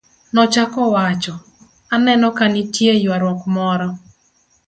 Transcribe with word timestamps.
nochako 0.33 0.81
wacho, 0.95 1.33
aneno 1.95 2.27
ka 2.37 2.45
nitie 2.53 2.91
ywaruok 3.05 3.41
moro 3.55 3.87